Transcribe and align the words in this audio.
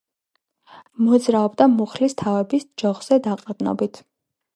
მოძრაობდა 1.09 1.67
მუხლის 1.73 2.15
თავებით, 2.21 2.65
ჯოხზე 2.85 3.19
დაყრდნობილი. 3.29 4.03